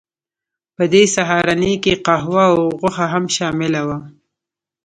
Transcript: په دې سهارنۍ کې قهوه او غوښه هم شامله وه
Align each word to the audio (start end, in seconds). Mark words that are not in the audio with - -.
په 0.75 0.83
دې 0.93 1.03
سهارنۍ 1.15 1.73
کې 1.83 1.93
قهوه 2.05 2.43
او 2.51 2.59
غوښه 2.79 3.05
هم 3.13 3.25
شامله 3.35 3.81
وه 3.87 3.97